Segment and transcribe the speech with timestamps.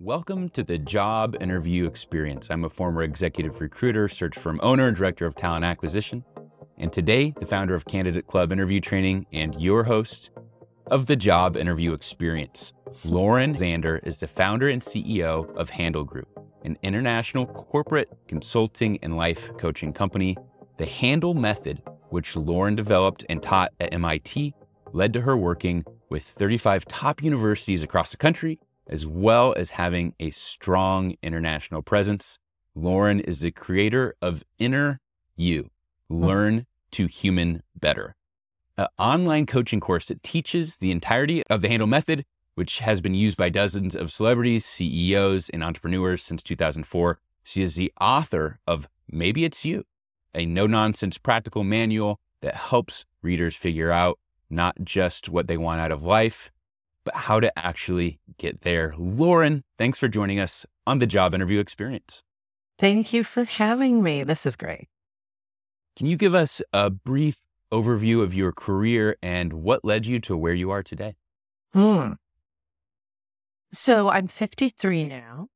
[0.00, 2.52] Welcome to the Job Interview Experience.
[2.52, 6.22] I'm a former executive recruiter, search firm owner, and director of talent acquisition.
[6.76, 10.30] And today, the founder of Candidate Club Interview Training and your host
[10.86, 12.74] of the Job Interview Experience.
[13.06, 16.28] Lauren Zander is the founder and CEO of Handel Group,
[16.64, 20.36] an international corporate consulting and life coaching company.
[20.76, 24.54] The Handel method, which Lauren developed and taught at MIT,
[24.92, 30.14] led to her working with 35 top universities across the country as well as having
[30.18, 32.38] a strong international presence.
[32.74, 35.00] Lauren is the creator of Inner
[35.36, 35.70] You
[36.08, 38.16] Learn to Human Better,
[38.76, 43.14] an online coaching course that teaches the entirety of the Handel Method, which has been
[43.14, 47.18] used by dozens of celebrities, CEOs, and entrepreneurs since 2004.
[47.44, 49.84] She is the author of Maybe It's You,
[50.34, 54.18] a no nonsense practical manual that helps readers figure out
[54.50, 56.50] not just what they want out of life,
[57.08, 58.94] but how to actually get there.
[58.98, 62.22] Lauren, thanks for joining us on the job interview experience.
[62.78, 64.24] Thank you for having me.
[64.24, 64.88] This is great.
[65.96, 67.40] Can you give us a brief
[67.72, 71.16] overview of your career and what led you to where you are today?
[71.72, 72.12] Hmm.
[73.72, 75.48] So I'm 53 now.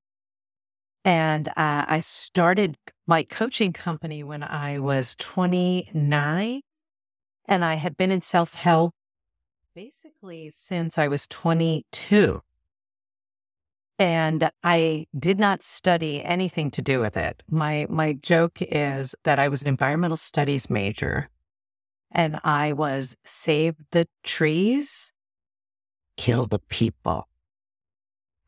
[1.04, 6.62] And uh, I started my coaching company when I was 29.
[7.46, 8.94] And I had been in self help
[9.74, 12.42] basically since I was 22.
[13.98, 17.42] And I did not study anything to do with it.
[17.48, 21.28] My my joke is that I was an environmental studies major
[22.10, 25.12] and I was save the trees,
[26.16, 27.28] kill the people.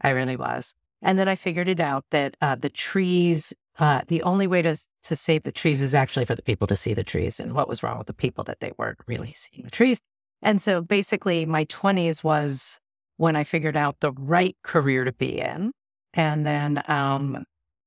[0.01, 0.75] I really was.
[1.03, 4.77] And then I figured it out that uh, the trees, uh, the only way to,
[5.05, 7.39] to save the trees is actually for the people to see the trees.
[7.39, 9.99] And what was wrong with the people that they weren't really seeing the trees?
[10.45, 12.79] And so basically, my 20s was
[13.17, 15.73] when I figured out the right career to be in.
[16.13, 17.45] And then um,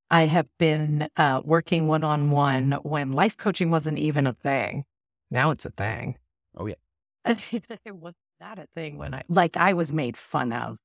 [0.09, 4.85] I have been uh, working one on one when life coaching wasn't even a thing.
[5.29, 6.17] Now it's a thing.
[6.55, 6.75] Oh, yeah.
[7.25, 10.79] it was not a thing when I, like, I was made fun of.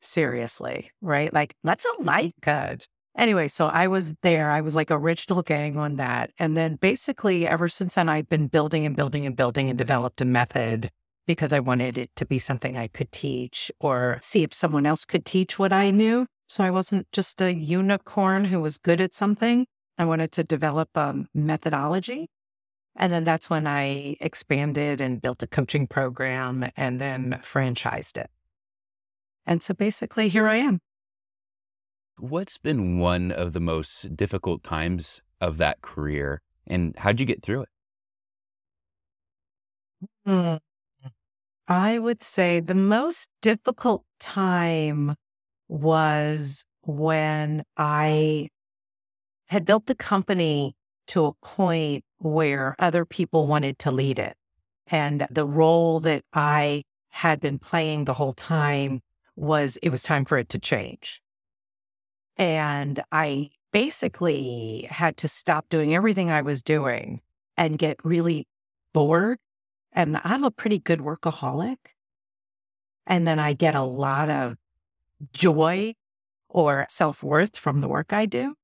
[0.00, 1.32] Seriously, right?
[1.32, 2.86] Like, that's a life coach.
[3.16, 4.50] Anyway, so I was there.
[4.50, 6.32] I was like original gang on that.
[6.38, 10.20] And then basically, ever since then, I've been building and building and building and developed
[10.20, 10.90] a method
[11.26, 15.04] because I wanted it to be something I could teach or see if someone else
[15.04, 16.26] could teach what I knew.
[16.46, 19.66] So I wasn't just a unicorn who was good at something.
[19.98, 22.28] I wanted to develop a methodology.
[22.94, 28.30] And then that's when I expanded and built a coaching program and then franchised it.
[29.46, 30.80] And so basically, here I am.
[32.18, 37.42] What's been one of the most difficult times of that career and how'd you get
[37.42, 37.68] through it?
[40.26, 40.60] Mm.
[41.68, 45.14] I would say the most difficult time
[45.68, 48.48] was when I
[49.46, 50.74] had built the company
[51.08, 54.36] to a point where other people wanted to lead it.
[54.86, 59.00] And the role that I had been playing the whole time
[59.34, 61.20] was it was time for it to change.
[62.36, 67.20] And I basically had to stop doing everything I was doing
[67.56, 68.46] and get really
[68.92, 69.38] bored.
[69.92, 71.76] And I'm a pretty good workaholic.
[73.06, 74.56] And then I get a lot of
[75.32, 75.94] joy
[76.48, 78.54] or self worth from the work I do.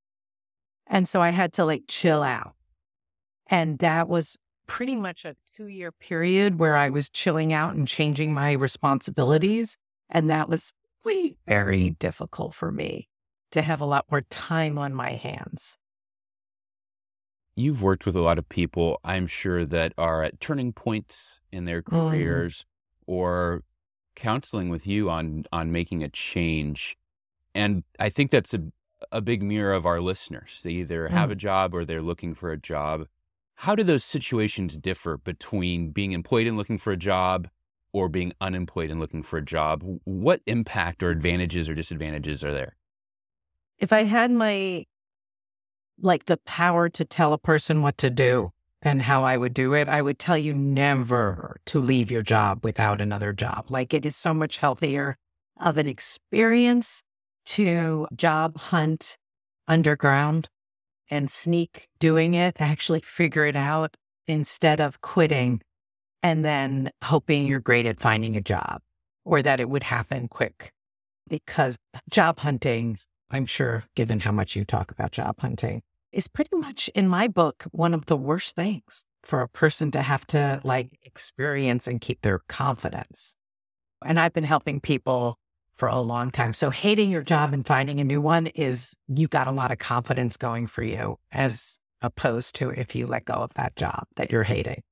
[0.86, 2.54] And so I had to like chill out.
[3.46, 4.36] And that was
[4.66, 9.76] pretty much a two year period where I was chilling out and changing my responsibilities.
[10.10, 10.72] And that was
[11.46, 13.08] very difficult for me
[13.52, 15.78] to have a lot more time on my hands.
[17.54, 21.64] You've worked with a lot of people, I'm sure, that are at turning points in
[21.66, 21.90] their Mm.
[22.10, 22.64] careers
[23.06, 23.62] or
[24.14, 26.96] counseling with you on on making a change.
[27.54, 28.72] And I think that's a
[29.10, 30.60] a big mirror of our listeners.
[30.62, 31.32] They either have Mm.
[31.32, 33.08] a job or they're looking for a job.
[33.56, 37.48] How do those situations differ between being employed and looking for a job
[37.92, 39.82] or being unemployed and looking for a job?
[40.04, 42.76] What impact or advantages or disadvantages are there?
[43.82, 44.86] If I had my,
[46.00, 49.74] like the power to tell a person what to do and how I would do
[49.74, 53.66] it, I would tell you never to leave your job without another job.
[53.70, 55.16] Like it is so much healthier
[55.60, 57.02] of an experience
[57.46, 59.18] to job hunt
[59.66, 60.48] underground
[61.10, 63.96] and sneak doing it, actually figure it out
[64.28, 65.60] instead of quitting
[66.22, 68.80] and then hoping you're great at finding a job
[69.24, 70.70] or that it would happen quick.
[71.28, 71.76] Because
[72.08, 72.98] job hunting,
[73.32, 75.82] I'm sure, given how much you talk about job hunting,
[76.12, 80.02] is pretty much in my book one of the worst things for a person to
[80.02, 83.34] have to like experience and keep their confidence.
[84.04, 85.38] And I've been helping people
[85.74, 86.52] for a long time.
[86.52, 89.78] So hating your job and finding a new one is you got a lot of
[89.78, 94.30] confidence going for you as opposed to if you let go of that job that
[94.30, 94.82] you're hating.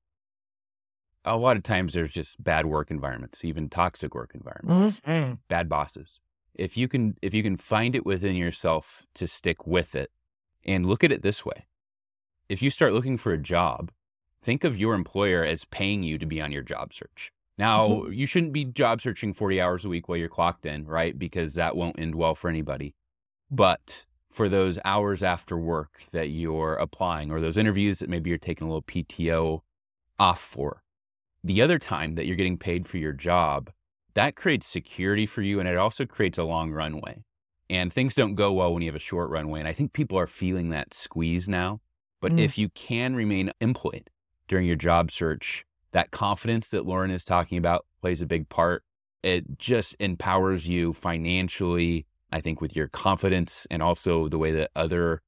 [1.24, 5.00] A lot of times there's just bad work environments, even toxic work environments.
[5.00, 5.34] Mm-hmm.
[5.48, 6.20] bad bosses.
[6.54, 10.10] If you can if you can find it within yourself to stick with it
[10.64, 11.66] and look at it this way.
[12.48, 13.90] If you start looking for a job,
[14.42, 17.32] think of your employer as paying you to be on your job search.
[17.56, 18.12] Now, mm-hmm.
[18.12, 21.16] you shouldn't be job searching 40 hours a week while you're clocked in, right?
[21.18, 22.94] Because that won't end well for anybody.
[23.50, 28.38] But for those hours after work that you're applying or those interviews that maybe you're
[28.38, 29.60] taking a little PTO
[30.18, 30.82] off for,
[31.42, 33.70] the other time that you're getting paid for your job,
[34.14, 37.22] that creates security for you and it also creates a long runway.
[37.68, 39.60] And things don't go well when you have a short runway.
[39.60, 41.80] And I think people are feeling that squeeze now.
[42.20, 42.40] But Mm.
[42.40, 44.10] if you can remain employed
[44.48, 48.82] during your job search, that confidence that Lauren is talking about plays a big part.
[49.22, 54.70] It just empowers you financially, I think, with your confidence and also the way that
[54.74, 55.22] other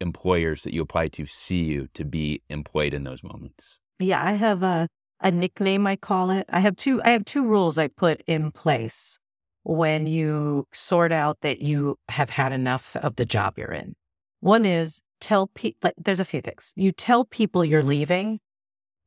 [0.00, 3.78] employers that you apply to see you to be employed in those moments.
[3.98, 4.88] Yeah, I have a
[5.20, 6.46] a nickname I call it.
[6.50, 9.18] I have two I have two rules I put in place
[9.62, 13.94] when you sort out that you have had enough of the job you're in.
[14.40, 16.72] One is tell people there's a few things.
[16.76, 18.38] You tell people you're leaving,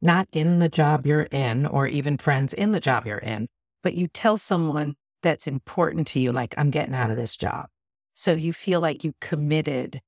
[0.02, 3.48] not in the job you're in or even friends in the job you're in,
[3.84, 7.68] but you tell someone that's important to you like I'm getting out of this job.
[8.14, 10.02] So you feel like you committed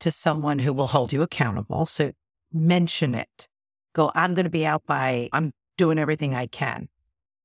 [0.00, 1.86] to someone who will hold you accountable.
[1.86, 2.12] So
[2.52, 3.48] mention it
[3.92, 6.88] go, I'm going to be out by, I'm doing everything I can.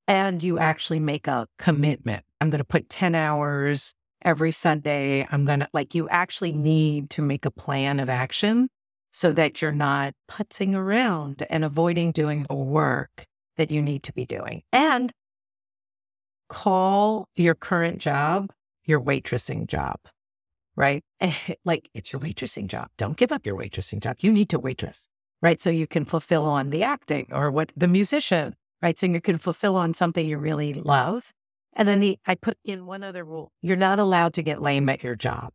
[0.08, 2.24] And you actually make a commitment.
[2.40, 5.28] I'm going to put 10 hours every Sunday.
[5.30, 8.70] I'm going to, like, you actually need to make a plan of action
[9.12, 13.26] so that you're not putzing around and avoiding doing the work
[13.58, 14.62] that you need to be doing.
[14.72, 15.12] And
[16.48, 18.52] call your current job
[18.88, 20.00] your waitressing job,
[20.76, 21.04] right?
[21.66, 22.88] like, it's your waitressing job.
[22.98, 24.16] Don't give up your waitressing job.
[24.22, 25.10] You need to waitress
[25.42, 25.60] right?
[25.62, 28.98] So you can fulfill on the acting or what the musician, right?
[28.98, 31.32] So you can fulfill on something you really love.
[31.74, 33.52] And then the, I put in one other rule.
[33.62, 35.54] You're not allowed to get lame at your job.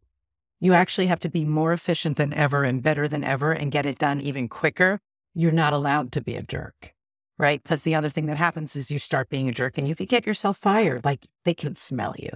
[0.61, 3.87] You actually have to be more efficient than ever and better than ever and get
[3.87, 5.01] it done even quicker.
[5.35, 6.95] You're not allowed to be a jerk,
[7.39, 7.61] right?
[7.61, 10.07] Because the other thing that happens is you start being a jerk and you can
[10.07, 11.05] get yourself fired.
[11.05, 12.31] Like they can smell you,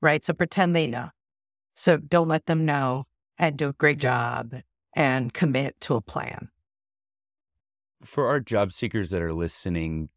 [0.00, 0.24] right?
[0.24, 1.10] So pretend they know.
[1.74, 3.04] So don't let them know
[3.36, 4.54] and do a great job
[4.94, 6.48] and commit to a plan
[8.08, 10.08] for our job seekers that are listening,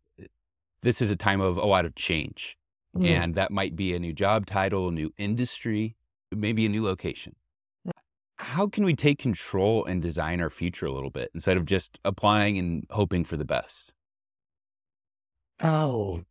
[0.81, 2.57] this is a time of a lot of change.
[2.95, 3.05] Mm.
[3.05, 5.97] And that might be a new job title, a new industry,
[6.31, 7.35] maybe a new location.
[8.37, 11.99] How can we take control and design our future a little bit instead of just
[12.03, 13.93] applying and hoping for the best?
[15.61, 16.23] Oh,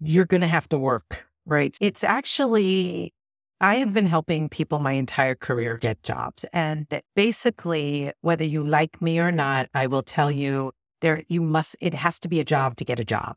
[0.00, 1.76] you're going to have to work, right?
[1.80, 3.12] It's actually
[3.60, 6.44] I have been helping people my entire career get jobs.
[6.52, 11.76] And basically, whether you like me or not, I will tell you there, you must,
[11.80, 13.36] it has to be a job to get a job,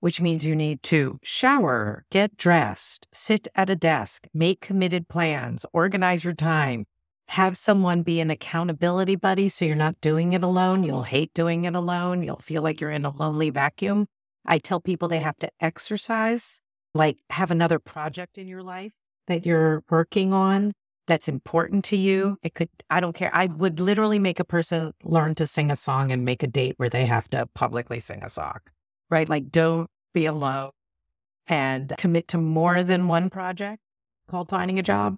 [0.00, 5.66] which means you need to shower, get dressed, sit at a desk, make committed plans,
[5.72, 6.86] organize your time,
[7.28, 10.84] have someone be an accountability buddy so you're not doing it alone.
[10.84, 12.22] You'll hate doing it alone.
[12.22, 14.06] You'll feel like you're in a lonely vacuum.
[14.44, 16.60] I tell people they have to exercise
[16.94, 18.94] like have another project in your life
[19.26, 20.72] that you're working on
[21.06, 22.24] that's important to you.
[22.24, 22.34] Mm-hmm.
[22.42, 23.30] It could, I don't care.
[23.32, 26.74] I would literally make a person learn to sing a song and make a date
[26.76, 28.58] where they have to publicly sing a song,
[29.10, 29.28] right?
[29.28, 30.70] Like don't be alone
[31.46, 33.80] and commit to more than one project
[34.28, 35.16] called finding a job.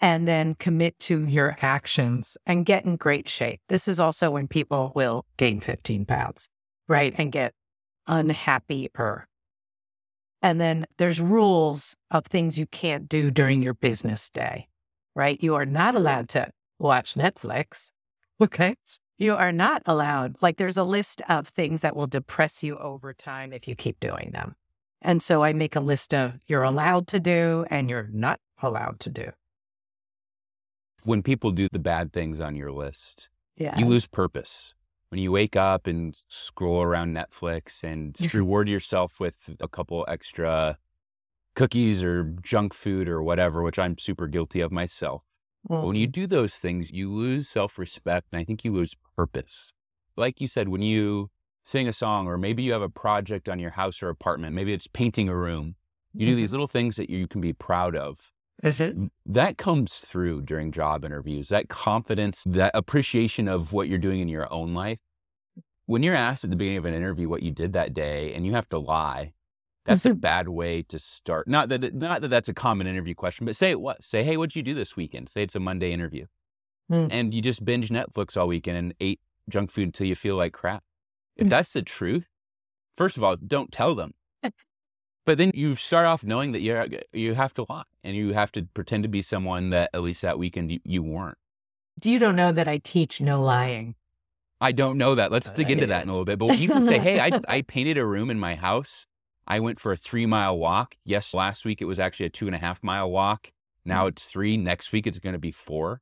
[0.00, 3.60] And then commit to your actions and get in great shape.
[3.68, 6.48] This is also when people will gain 15 pounds,
[6.88, 7.14] right?
[7.16, 7.54] And get
[8.08, 9.28] unhappier
[10.42, 14.68] and then there's rules of things you can't do during your business day,
[15.14, 15.42] right?
[15.42, 17.90] You are not allowed to watch Netflix.
[18.40, 18.74] Okay.
[19.18, 23.14] You are not allowed, like, there's a list of things that will depress you over
[23.14, 24.56] time if you keep doing them.
[25.00, 28.98] And so I make a list of you're allowed to do and you're not allowed
[29.00, 29.30] to do.
[31.04, 33.78] When people do the bad things on your list, yeah.
[33.78, 34.74] you lose purpose
[35.12, 40.78] when you wake up and scroll around Netflix and reward yourself with a couple extra
[41.54, 45.22] cookies or junk food or whatever, which I'm super guilty of myself.
[45.68, 46.22] But when you mm-hmm.
[46.22, 49.74] do those things, you lose self respect and I think you lose purpose.
[50.16, 51.28] Like you said, when you
[51.62, 54.72] sing a song or maybe you have a project on your house or apartment, maybe
[54.72, 55.74] it's painting a room,
[56.14, 56.54] you do these mm-hmm.
[56.54, 58.32] little things that you can be proud of.
[58.62, 58.96] Is it?
[59.26, 64.28] That comes through during job interviews, that confidence, that appreciation of what you're doing in
[64.28, 64.98] your own life.
[65.86, 68.46] When you're asked at the beginning of an interview what you did that day and
[68.46, 69.32] you have to lie,
[69.84, 71.48] that's a bad way to start.
[71.48, 73.96] Not that it, not that that's a common interview question, but say it was.
[74.00, 75.28] Say, hey, what'd you do this weekend?
[75.28, 76.26] Say it's a Monday interview.
[76.90, 77.08] Mm.
[77.10, 80.52] And you just binge Netflix all weekend and ate junk food until you feel like
[80.52, 80.84] crap.
[81.36, 81.50] If mm.
[81.50, 82.28] that's the truth,
[82.96, 84.12] first of all, don't tell them.
[85.24, 88.50] But then you start off knowing that you you have to lie and you have
[88.52, 91.38] to pretend to be someone that at least that weekend you, you weren't.
[92.02, 93.94] You don't know that I teach no lying.
[94.60, 95.32] I don't know that.
[95.32, 96.38] Let's dig into that in a little bit.
[96.38, 99.06] But you can say, hey, I, I painted a room in my house.
[99.46, 100.96] I went for a three mile walk.
[101.04, 103.50] Yes, last week it was actually a two and a half mile walk.
[103.84, 104.56] Now it's three.
[104.56, 106.00] Next week it's going to be 4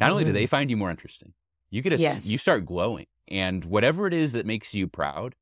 [0.00, 0.48] Not only do they mm-hmm.
[0.48, 1.32] find you more interesting,
[1.70, 2.26] you get a, yes.
[2.26, 3.06] you start glowing.
[3.28, 5.34] And whatever it is that makes you proud,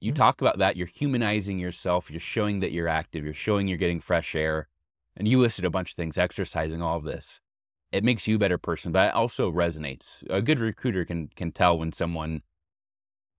[0.00, 0.22] you mm-hmm.
[0.22, 0.76] talk about that.
[0.76, 2.10] You're humanizing yourself.
[2.10, 3.24] You're showing that you're active.
[3.24, 4.68] You're showing you're getting fresh air.
[5.16, 7.40] And you listed a bunch of things, exercising, all of this.
[7.90, 10.22] It makes you a better person, but it also resonates.
[10.28, 12.42] A good recruiter can can tell when someone,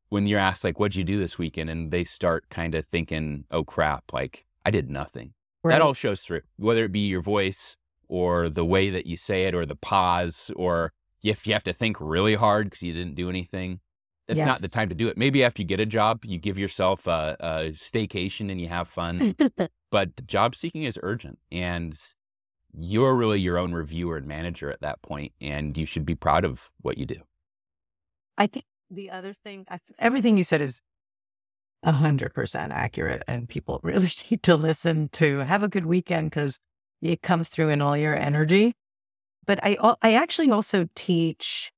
[0.09, 3.43] when you're asked like, "What'd you do this weekend?" and they start kind of thinking,
[3.51, 5.33] "Oh crap, like I did nothing."
[5.63, 5.73] Right.
[5.73, 9.43] That all shows through, whether it be your voice or the way that you say
[9.43, 13.15] it, or the pause, or if you have to think really hard because you didn't
[13.15, 13.81] do anything
[14.27, 14.47] it's yes.
[14.47, 15.17] not the time to do it.
[15.17, 18.87] Maybe after you get a job, you give yourself a, a staycation and you have
[18.87, 19.35] fun.
[19.91, 21.97] but job seeking is urgent, and
[22.77, 26.43] you're really your own reviewer and manager at that point, and you should be proud
[26.43, 27.21] of what you do.
[28.37, 29.65] I think the other thing,
[29.97, 30.81] everything you said is
[31.85, 36.59] hundred percent accurate, and people really need to listen to have a good weekend because
[37.01, 38.73] it comes through in all your energy.
[39.45, 41.71] But I, I actually also teach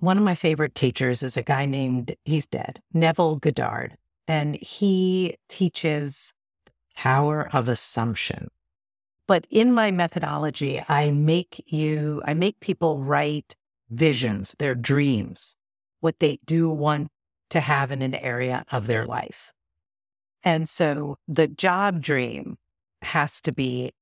[0.00, 3.96] one of my favorite teachers is a guy named, he's dead, Neville Goddard.
[4.26, 6.32] And he teaches
[6.96, 8.48] power of assumption.
[9.26, 13.54] But in my methodology, I make you, I make people write
[13.90, 15.56] visions, their dreams,
[16.00, 17.08] what they do want
[17.50, 19.52] to have in an area of their life.
[20.42, 22.56] And so the job dream
[23.02, 23.92] has to be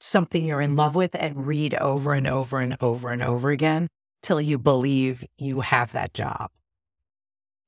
[0.00, 3.88] something you're in love with and read over and over and over and over again
[4.22, 6.50] till you believe you have that job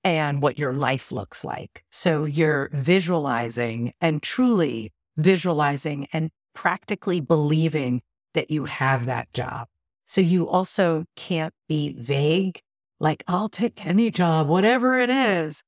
[0.04, 1.84] and what your life looks like.
[1.90, 8.02] So you're visualizing and truly visualizing and practically believing
[8.34, 9.68] that you have that job.
[10.06, 12.60] So you also can't be vague,
[13.00, 15.62] like, I'll take any job, whatever it is.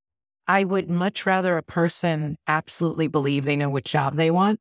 [0.47, 4.61] I would much rather a person absolutely believe they know which job they want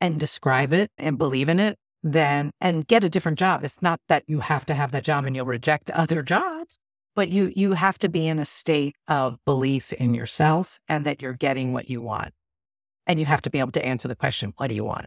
[0.00, 3.64] and describe it and believe in it then and get a different job.
[3.64, 6.78] It's not that you have to have that job and you'll reject other jobs,
[7.14, 11.20] but you you have to be in a state of belief in yourself and that
[11.20, 12.32] you're getting what you want.
[13.06, 15.06] And you have to be able to answer the question, what do you want?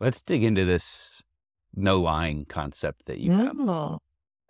[0.00, 1.22] Let's dig into this
[1.74, 3.56] no lying concept that you have.
[3.56, 3.98] No.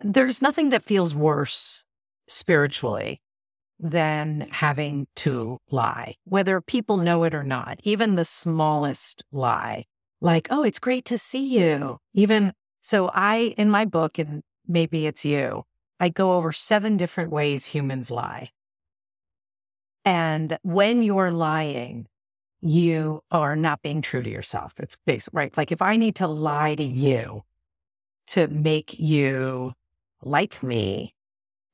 [0.01, 1.83] There's nothing that feels worse
[2.27, 3.21] spiritually
[3.79, 9.85] than having to lie, whether people know it or not, even the smallest lie,
[10.21, 11.97] like, oh, it's great to see you.
[12.13, 15.63] Even so, I, in my book, and maybe it's you,
[15.99, 18.51] I go over seven different ways humans lie.
[20.05, 22.07] And when you're lying,
[22.61, 24.73] you are not being true to yourself.
[24.77, 25.55] It's basic, right?
[25.55, 27.43] Like if I need to lie to you
[28.27, 29.73] to make you
[30.21, 31.15] like me,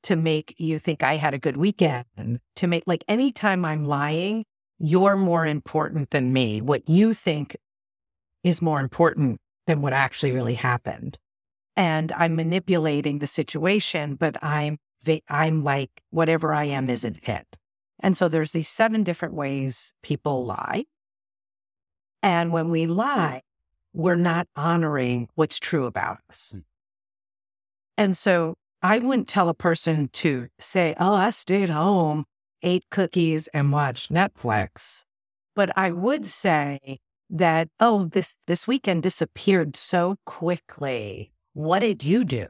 [0.04, 4.44] to make you think I had a good weekend, to make like anytime I'm lying,
[4.78, 6.60] you're more important than me.
[6.60, 7.56] What you think
[8.44, 11.18] is more important than what actually really happened.
[11.76, 14.78] And I'm manipulating the situation, but I'm
[15.28, 17.46] I'm like whatever I am isn't it.
[18.00, 20.84] And so there's these seven different ways people lie.
[22.22, 23.42] And when we lie,
[23.92, 26.52] we're not honoring what's true about us.
[26.52, 26.60] Hmm.
[27.96, 32.26] And so I wouldn't tell a person to say, Oh, I stayed home,
[32.62, 35.04] ate cookies, and watched Netflix.
[35.54, 36.98] But I would say
[37.30, 41.32] that, Oh, this, this weekend disappeared so quickly.
[41.54, 42.48] What did you do?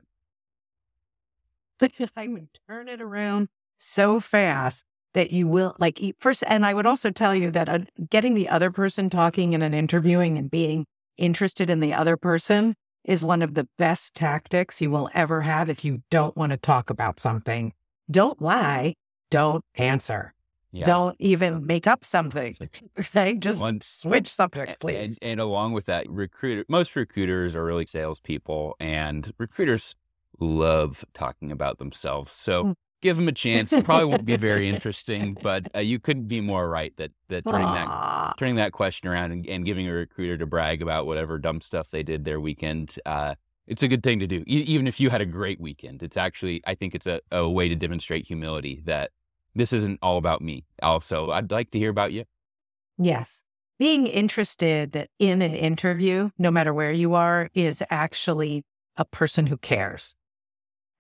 [2.17, 4.85] I would turn it around so fast
[5.17, 7.79] that you will like first and i would also tell you that uh,
[8.11, 12.75] getting the other person talking in an interviewing and being interested in the other person
[13.05, 16.59] is one of the best tactics you will ever have if you don't want to
[16.59, 17.73] talk about something.
[18.11, 18.95] Don't lie
[19.31, 20.33] don't answer.
[20.73, 20.85] Yeah.
[20.85, 22.55] don't even make up something
[22.99, 27.65] okay just Once, switch subjects please and, and along with that recruiter most recruiters are
[27.65, 29.95] really salespeople and recruiters
[30.39, 32.33] love talking about themselves.
[32.33, 33.73] So mm give them a chance.
[33.73, 37.45] It probably won't be very interesting, but uh, you couldn't be more right that that
[37.45, 37.75] turning Aww.
[37.75, 41.61] that turning that question around and, and, giving a recruiter to brag about whatever dumb
[41.61, 42.95] stuff they did their weekend.
[43.05, 43.35] Uh,
[43.67, 46.03] it's a good thing to do, e- even if you had a great weekend.
[46.03, 49.11] It's actually, I think, it's a, a way to demonstrate humility that
[49.55, 50.65] this isn't all about me.
[50.83, 52.25] Also, I'd like to hear about you.
[52.97, 53.43] Yes.
[53.79, 58.65] Being interested in an interview, no matter where you are, is actually
[58.97, 60.15] a person who cares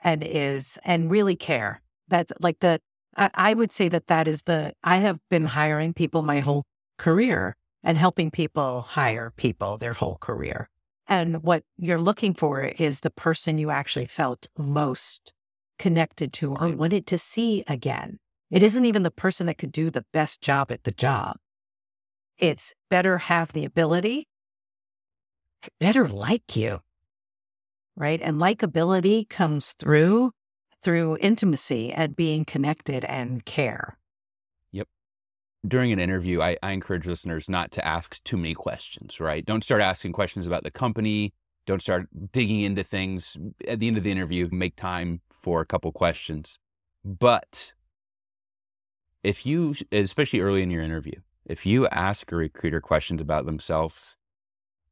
[0.02, 2.80] and is and really care that's like the,
[3.16, 6.64] I, I would say that that is the, I have been hiring people my whole
[6.98, 10.68] career and helping people hire people their whole career.
[11.08, 15.32] And what you're looking for is the person you actually felt most
[15.78, 16.76] connected to or mm.
[16.76, 18.18] wanted to see again.
[18.50, 21.36] It isn't even the person that could do the best job at the job.
[22.38, 24.28] It's better have the ability,
[25.80, 26.80] better like you,
[27.96, 28.20] right?
[28.20, 30.32] And likability comes through
[30.86, 33.98] through intimacy and being connected and care.
[34.70, 34.86] Yep.
[35.66, 39.44] During an interview, I, I encourage listeners not to ask too many questions, right?
[39.44, 41.34] Don't start asking questions about the company.
[41.66, 43.36] Don't start digging into things.
[43.66, 46.60] At the end of the interview, make time for a couple questions.
[47.04, 47.72] But
[49.24, 54.16] if you, especially early in your interview, if you ask a recruiter questions about themselves,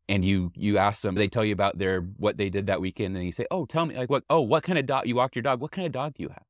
[0.08, 3.16] and you you ask them they tell you about their what they did that weekend
[3.16, 5.34] and you say oh tell me like what oh what kind of dog you walked
[5.34, 6.44] your dog what kind of dog do you have?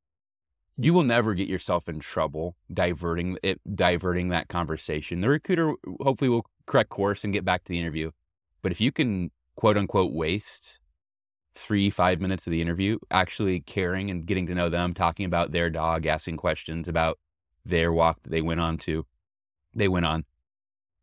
[0.76, 5.20] You will never get yourself in trouble diverting it diverting that conversation.
[5.20, 8.10] The recruiter hopefully will correct course and get back to the interview
[8.62, 10.80] but if you can quote unquote waste
[11.54, 15.52] three five minutes of the interview actually caring and getting to know them talking about
[15.52, 17.18] their dog asking questions about
[17.64, 19.06] their walk that they went on to
[19.74, 20.24] they went on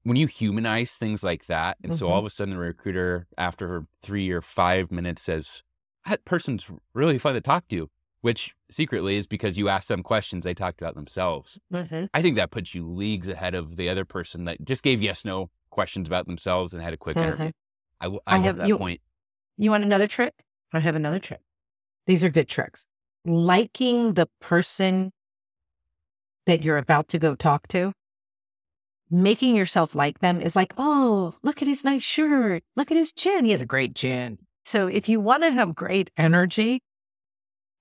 [0.03, 1.99] when you humanize things like that, and mm-hmm.
[1.99, 2.19] so all mm-hmm.
[2.19, 5.63] of a sudden the recruiter, after three or five minutes, says,
[6.07, 7.89] That person's really fun to talk to.
[8.21, 11.59] which secretly is because you asked them questions they talked about themselves.
[11.73, 12.05] Mm-hmm.
[12.13, 15.25] I think that puts you leagues ahead of the other person that just gave yes
[15.25, 17.23] no questions about themselves and had a quick Mhm.
[17.23, 17.51] interview.
[17.99, 19.01] I love have- that you- point.
[19.57, 20.43] You want another trick?
[20.73, 21.41] I have another trick.
[22.05, 22.85] These are good tricks.
[23.25, 25.11] Liking the person
[26.45, 27.93] that you're about to go talk to,
[29.11, 32.63] making yourself like them is like, oh, look at his nice shirt.
[32.75, 33.45] Look at his chin.
[33.45, 34.39] He has a great chin.
[34.63, 36.81] So if you want to have great energy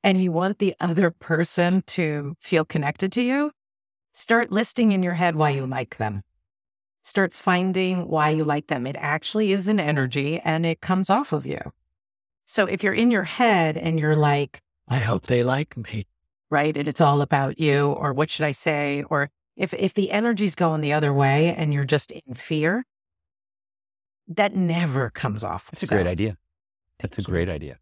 [0.03, 3.53] and you want the other person to feel connected to you,
[4.12, 6.23] start listing in your head why you like them.
[7.03, 8.87] Start finding why you like them.
[8.87, 11.61] It actually is an energy and it comes off of you.
[12.45, 16.07] So if you're in your head and you're like, I hope they like me,
[16.51, 16.77] right?
[16.77, 19.05] And it's all about you, or what should I say?
[19.09, 22.87] Or if if the energy's going the other way and you're just in fear,
[24.27, 25.70] that never comes off.
[25.70, 26.38] That's a great idea.
[26.99, 27.79] That's a great idea.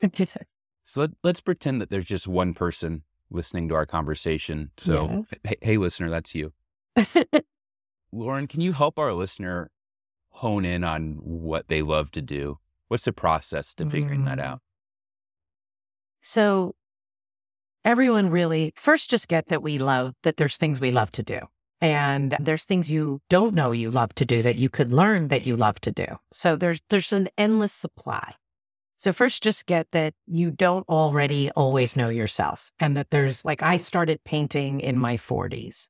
[0.84, 4.70] So let, let's pretend that there's just one person listening to our conversation.
[4.78, 5.34] So, Yes.
[5.44, 6.54] hey, hey, listener, that's you.
[8.12, 9.70] Lauren, can you help our listener
[10.30, 12.58] hone in on what they love to do?
[12.86, 14.44] What's the process to figuring that Mm.
[14.44, 14.60] out?
[16.22, 16.74] So
[17.88, 21.40] everyone really first just get that we love that there's things we love to do.
[21.80, 25.46] And there's things you don't know you love to do that you could learn that
[25.46, 26.04] you love to do.
[26.30, 28.34] So there's there's an endless supply.
[28.96, 33.62] So first just get that you don't already always know yourself and that there's like
[33.62, 35.88] I started painting in my 40s.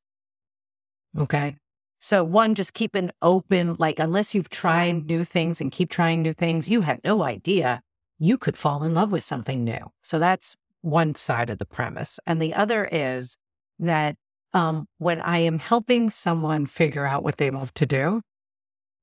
[1.18, 1.56] Okay?
[1.98, 6.22] So one just keep an open like unless you've tried new things and keep trying
[6.22, 7.80] new things, you have no idea
[8.20, 9.90] you could fall in love with something new.
[10.02, 10.54] So that's
[10.90, 12.18] one side of the premise.
[12.27, 13.37] And the other is
[13.79, 14.16] that
[14.53, 18.22] um, when I am helping someone figure out what they love to do,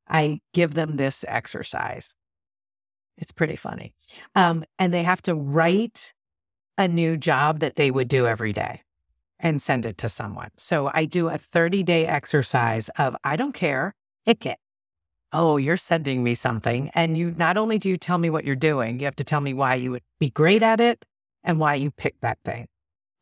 [0.08, 2.15] I give them this exercise.
[3.17, 3.93] It's pretty funny.
[4.36, 6.13] Um, and they have to write
[6.78, 8.82] a new job that they would do every day
[9.39, 10.50] and send it to someone.
[10.58, 13.95] So I do a 30 day exercise of I don't care,
[14.26, 14.58] pick it
[15.36, 16.89] oh, you're sending me something.
[16.95, 19.41] And you not only do you tell me what you're doing, you have to tell
[19.41, 21.04] me why you would be great at it
[21.45, 22.67] and why you picked that thing.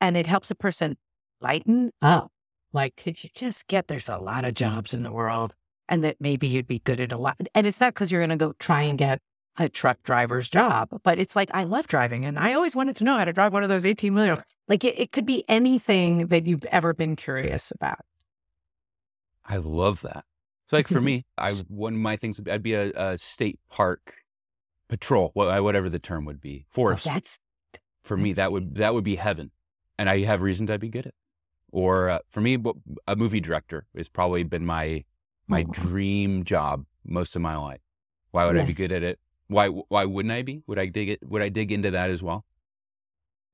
[0.01, 0.97] And it helps a person
[1.41, 2.25] lighten up.
[2.25, 2.29] Oh.
[2.71, 5.53] Like, could you just get there's a lot of jobs in the world
[5.87, 7.37] and that maybe you'd be good at a lot.
[7.53, 9.19] And it's not because you're going to go try and get
[9.59, 13.03] a truck driver's job, but it's like, I love driving and I always wanted to
[13.03, 14.39] know how to drive one of those 18 wheelers.
[14.67, 17.99] Like, it, it could be anything that you've ever been curious about.
[19.45, 20.25] I love that.
[20.65, 23.17] It's like for me, I one of my things would be, I'd be a, a
[23.17, 24.15] state park
[24.89, 27.05] patrol, whatever the term would be, oh, forest.
[27.05, 27.39] That's
[28.03, 29.51] for me, that would that would be heaven,
[29.97, 31.13] and I have reasons I'd be good at.
[31.71, 32.57] Or uh, for me,
[33.07, 35.03] a movie director has probably been my
[35.47, 37.81] my dream job most of my life.
[38.31, 39.19] Why would I be good at it?
[39.47, 40.63] Why why wouldn't I be?
[40.67, 41.19] Would I dig it?
[41.27, 42.45] Would I dig into that as well?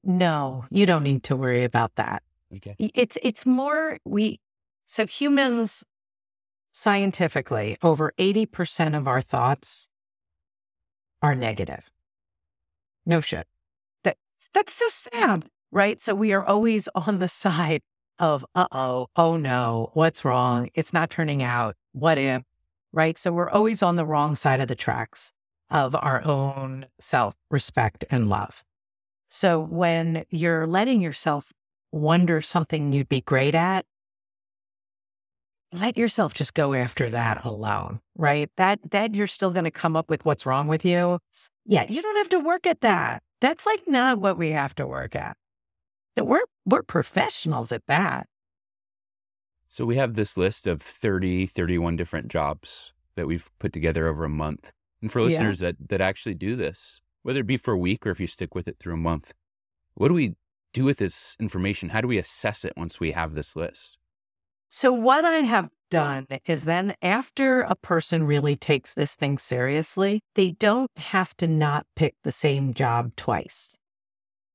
[0.03, 2.23] no, you don't need to worry about that.
[2.55, 2.75] Okay.
[2.79, 4.39] It's it's more we
[4.85, 5.83] so humans
[6.71, 9.89] scientifically over 80% of our thoughts
[11.21, 11.91] are negative.
[13.05, 13.47] No shit.
[14.53, 15.99] That that's so sad, right?
[15.99, 17.81] So we are always on the side
[18.17, 20.69] of uh-oh, oh no, what's wrong?
[20.73, 21.75] It's not turning out.
[21.93, 22.43] What if?
[22.91, 23.17] Right?
[23.17, 25.31] So we're always on the wrong side of the tracks
[25.69, 28.63] of our own self-respect and love.
[29.27, 31.53] So when you're letting yourself
[31.91, 33.85] wonder something you'd be great at,
[35.71, 38.49] let yourself just go after that alone, right?
[38.57, 41.19] That that you're still going to come up with what's wrong with you.
[41.65, 43.21] Yeah, you don't have to work at that.
[43.41, 45.38] That's like not what we have to work at.
[46.15, 48.28] That we're we're professionals at that.
[49.67, 54.25] So we have this list of 30, 31 different jobs that we've put together over
[54.25, 54.71] a month.
[55.02, 55.25] And for Yeah.
[55.25, 58.28] listeners that, that actually do this, whether it be for a week or if you
[58.28, 59.34] stick with it through a month,
[59.93, 60.36] what do we
[60.73, 61.89] do with this information?
[61.89, 63.97] How do we assess it once we have this list?
[64.71, 70.21] So what I have done is then after a person really takes this thing seriously,
[70.36, 73.79] they don't have to not pick the same job twice.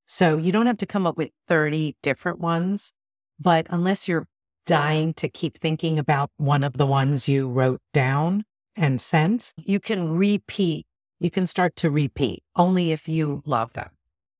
[0.06, 2.92] So you don't have to come up with 30 different ones,
[3.40, 4.28] but unless you're
[4.66, 8.44] dying to keep thinking about one of the ones you wrote down
[8.76, 10.86] and sent, you can repeat.
[11.18, 13.90] You can start to repeat only if you love them.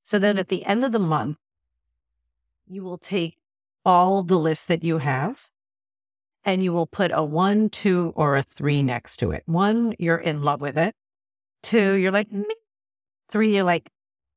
[0.04, 1.38] So then at the end of the month,
[2.68, 3.38] you will take
[3.84, 5.48] all the lists that you have
[6.44, 9.42] and you will put a one, two, or a three next to it.
[9.46, 10.94] One, you're in love with it.
[11.62, 12.44] Two, you're like, "Meh."
[13.28, 13.90] three, you're like,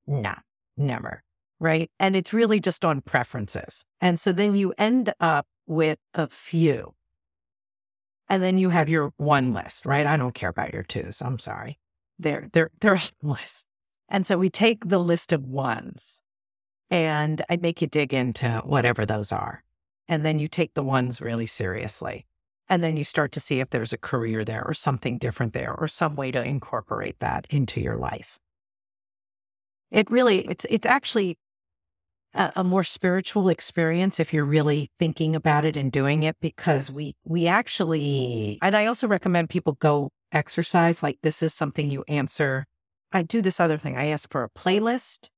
[0.08, 0.36] nah,
[0.78, 1.24] never.
[1.60, 1.90] Right.
[2.00, 3.86] And it's really just on preferences.
[4.02, 6.94] And so then you end up with a few.
[8.30, 10.06] And then you have your one list, right?
[10.06, 11.22] I don't care about your twos.
[11.22, 11.80] I'm sorry.
[12.20, 13.66] They're, they're, they're a list.
[14.10, 16.22] And so we take the list of ones
[16.90, 19.64] And I make you dig into whatever those are.
[20.08, 22.26] And then you take the ones really seriously.
[22.70, 25.74] And then you start to see if there's a career there or something different there
[25.74, 28.40] or some way to incorporate that into your life.
[29.90, 31.38] It really, it's, it's actually
[32.34, 36.92] a, a more spiritual experience if you're really thinking about it and doing it because
[36.92, 41.02] we, we actually, and I also recommend people go exercise.
[41.02, 42.66] Like this is something you answer.
[43.14, 43.98] I do this other thing.
[43.98, 45.30] I ask for a playlist.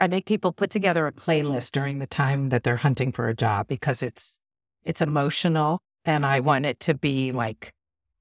[0.00, 3.34] I make people put together a playlist during the time that they're hunting for a
[3.34, 4.40] job because it's
[4.84, 7.72] it's emotional and I want it to be like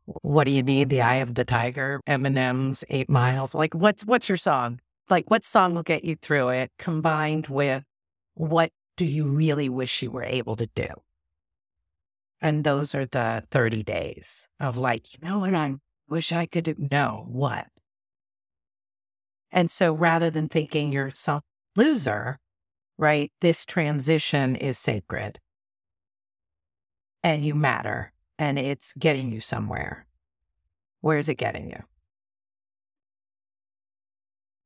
[0.06, 0.90] what do you need?
[0.90, 3.56] The Eye of the Tiger, Eminem's Eight Miles.
[3.56, 4.80] Like what's what's your song?
[5.10, 7.84] Like what song will get you through it combined with
[8.36, 10.88] what do you really wish you were able to do?
[12.42, 15.76] And those are the 30 days of like, you know what I
[16.10, 16.76] wish I could do?
[16.92, 17.68] No, what?
[19.52, 21.42] And so rather than thinking you're some
[21.76, 22.40] loser,
[22.98, 25.40] right, this transition is sacred
[27.24, 30.06] and you matter and it's getting you somewhere.
[31.02, 31.84] Where is it getting you?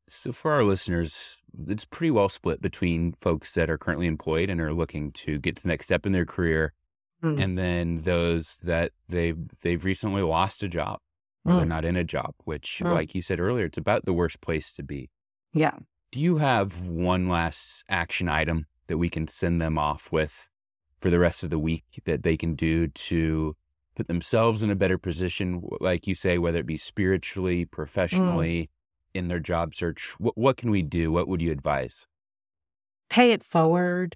[0.09, 4.61] So, for our listeners, it's pretty well split between folks that are currently employed and
[4.61, 6.73] are looking to get to the next step in their career,
[7.21, 7.41] mm.
[7.41, 10.99] and then those that they've they've recently lost a job
[11.43, 11.57] or mm.
[11.57, 12.35] they're not in a job.
[12.45, 12.93] Which, mm.
[12.93, 15.09] like you said earlier, it's about the worst place to be.
[15.53, 15.77] Yeah.
[16.11, 20.47] Do you have one last action item that we can send them off with
[20.99, 23.55] for the rest of the week that they can do to
[23.95, 27.71] put themselves in a better position, like you say, whether it be spiritually, Mm.
[27.71, 28.69] professionally,
[29.13, 30.15] in their job search?
[30.19, 31.11] What, what can we do?
[31.11, 32.07] What would you advise?
[33.09, 34.15] Pay it forward.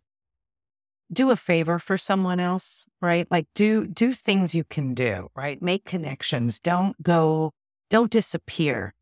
[1.11, 3.27] Do a favor for someone else, right?
[3.29, 5.61] Like do do things you can do, right?
[5.61, 6.57] Make connections.
[6.59, 7.51] Don't go
[7.89, 8.93] don't disappear,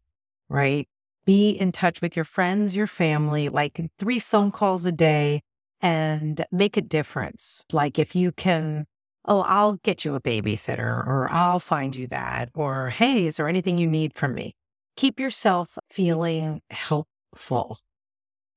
[0.47, 0.87] right?
[1.29, 5.41] Be in touch with your friends, your family, like three phone calls a day
[5.79, 7.63] and make a difference.
[7.71, 8.87] Like if you can,
[9.25, 13.47] oh, I'll get you a babysitter or I'll find you that, or hey, is there
[13.47, 14.55] anything you need from me?
[14.95, 17.77] Keep yourself feeling helpful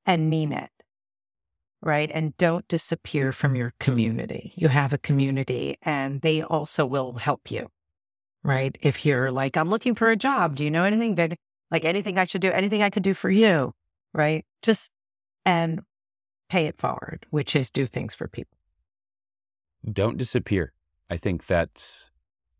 [0.06, 0.70] and mean it,
[1.82, 2.10] right?
[2.14, 4.54] And don't disappear from your community.
[4.56, 7.68] You have a community and they also will help you,
[8.42, 8.78] right?
[8.80, 11.34] If you're like, I'm looking for a job, do you know anything that,
[11.72, 13.72] like anything I should do, anything I could do for you,
[14.14, 14.44] right?
[14.62, 14.90] Just,
[15.44, 15.80] and
[16.48, 18.58] pay it forward, which is do things for people.
[19.90, 20.72] Don't disappear.
[21.10, 22.10] I think that's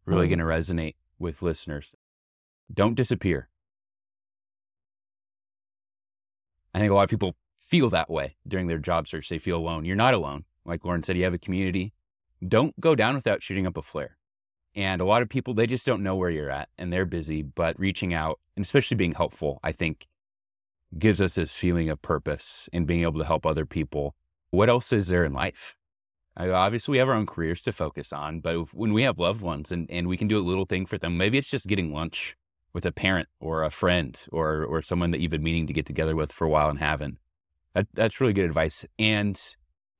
[0.06, 0.30] really Mm.
[0.30, 1.94] going to resonate with listeners.
[2.72, 3.48] Don't disappear.
[6.74, 9.28] I think a lot of people feel that way during their job search.
[9.28, 9.84] They feel alone.
[9.84, 10.44] You're not alone.
[10.64, 11.92] Like Lauren said, you have a community.
[12.46, 14.16] Don't go down without shooting up a flare.
[14.74, 17.42] And a lot of people, they just don't know where you're at and they're busy,
[17.42, 20.08] but reaching out and especially being helpful, I think
[20.98, 24.14] gives us this feeling of purpose and being able to help other people.
[24.50, 25.76] What else is there in life?
[26.36, 29.18] I, obviously, we have our own careers to focus on, but if- when we have
[29.18, 31.66] loved ones and, and we can do a little thing for them, maybe it's just
[31.66, 32.36] getting lunch
[32.72, 35.84] with a parent or a friend or or someone that you've been meaning to get
[35.84, 37.18] together with for a while and haven't.
[37.74, 38.86] That, that's really good advice.
[38.98, 39.38] And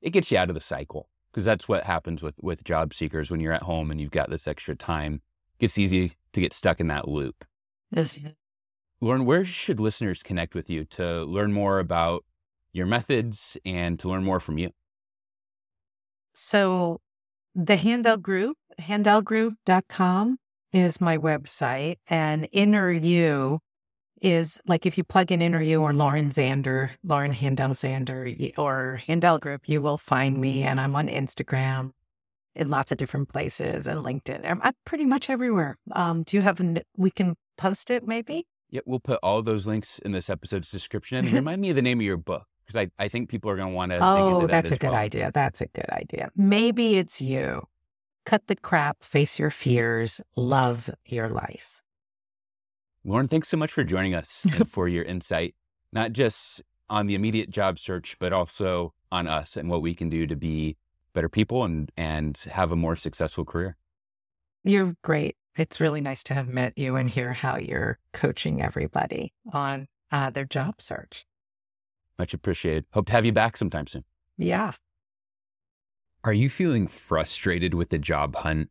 [0.01, 3.31] it gets you out of the cycle because that's what happens with, with job seekers
[3.31, 5.23] when you're at home and you've got this extra time.
[5.59, 7.45] It gets easy to get stuck in that loop.
[7.91, 8.19] Yes.
[9.01, 12.25] Lauren, where should listeners connect with you to learn more about
[12.73, 14.71] your methods and to learn more from you?
[16.35, 17.01] So
[17.55, 20.39] the Handel Group, handelgroup.com
[20.73, 21.97] is my website.
[22.09, 23.61] And Inner You
[24.23, 29.39] is like if you plug in You or Lauren Zander, Lauren Handel Zander, or Handel
[29.39, 30.63] Group, you will find me.
[30.63, 31.91] And I'm on Instagram
[32.55, 34.49] in lots of different places and LinkedIn.
[34.49, 35.77] I'm, I'm pretty much everywhere.
[35.93, 38.47] Um, do you have, an, we can post it maybe?
[38.71, 41.19] Yeah, we'll put all those links in this episode's description.
[41.19, 43.57] And remind me of the name of your book because I, I think people are
[43.57, 43.99] going to want to.
[44.01, 45.01] Oh, into that that's a good well.
[45.01, 45.31] idea.
[45.35, 46.31] That's a good idea.
[46.37, 47.67] Maybe it's you.
[48.25, 51.82] Cut the crap, face your fears, love your life.
[53.05, 55.55] Lauren, thanks so much for joining us and for your insight,
[55.93, 60.09] not just on the immediate job search, but also on us and what we can
[60.09, 60.77] do to be
[61.13, 63.77] better people and and have a more successful career.
[64.65, 65.37] You're great.
[65.57, 70.31] It's really nice to have met you and hear how you're coaching everybody on uh,
[70.31, 71.27] their job search.
[72.19, 72.85] Much appreciated.
[72.93, 74.05] Hope to have you back sometime soon.
[74.39, 74.73] Yeah.
[76.25, 78.71] Are you feeling frustrated with the job hunt?